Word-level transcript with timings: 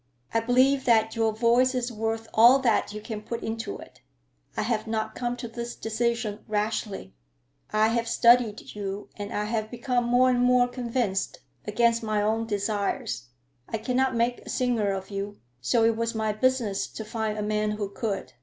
"I 0.33 0.39
believe 0.39 0.85
that 0.85 1.15
your 1.15 1.31
voice 1.31 1.75
is 1.75 1.91
worth 1.91 2.27
all 2.33 2.57
that 2.57 2.91
you 2.91 2.99
can 2.99 3.21
put 3.21 3.43
into 3.43 3.77
it. 3.77 4.01
I 4.57 4.63
have 4.63 4.87
not 4.87 5.13
come 5.13 5.37
to 5.37 5.47
this 5.47 5.75
decision 5.75 6.39
rashly. 6.47 7.13
I 7.71 7.89
have 7.89 8.07
studied 8.07 8.73
you, 8.73 9.09
and 9.15 9.31
I 9.31 9.45
have 9.45 9.69
become 9.69 10.05
more 10.05 10.31
and 10.31 10.39
more 10.41 10.67
convinced, 10.67 11.41
against 11.67 12.01
my 12.01 12.19
own 12.19 12.47
desires. 12.47 13.27
I 13.69 13.77
cannot 13.77 14.15
make 14.15 14.39
a 14.41 14.49
singer 14.49 14.89
of 14.91 15.11
you, 15.11 15.37
so 15.61 15.83
it 15.83 15.95
was 15.95 16.15
my 16.15 16.33
business 16.33 16.87
to 16.87 17.05
find 17.05 17.37
a 17.37 17.43
man 17.43 17.69
who 17.73 17.87
could. 17.87 18.33